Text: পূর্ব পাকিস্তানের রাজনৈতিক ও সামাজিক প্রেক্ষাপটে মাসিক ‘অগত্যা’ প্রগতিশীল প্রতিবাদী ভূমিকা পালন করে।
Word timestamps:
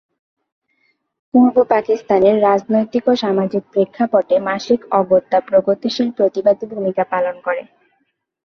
পূর্ব 1.33 1.55
পাকিস্তানের 1.69 2.35
রাজনৈতিক 2.41 3.03
ও 3.07 3.13
সামাজিক 3.15 3.63
প্রেক্ষাপটে 3.73 4.35
মাসিক 4.47 4.79
‘অগত্যা’ 4.99 5.39
প্রগতিশীল 5.49 6.07
প্রতিবাদী 6.17 6.65
ভূমিকা 6.73 7.03
পালন 7.13 7.35
করে। 7.45 7.61